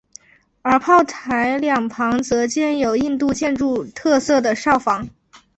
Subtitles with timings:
[0.63, 5.07] 而炮台两旁则建有印度建筑特色的哨房。